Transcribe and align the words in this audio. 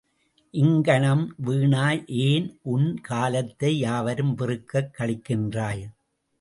இங்கனம் 0.53 1.35
வீணாய் 1.45 2.07
ஏன் 2.07 2.59
உன் 2.61 2.99
காலத்தை 3.01 3.77
யாவரும் 3.77 4.35
வெறுக்கக் 4.37 4.93
கழிக்கின்றாய். 4.97 5.83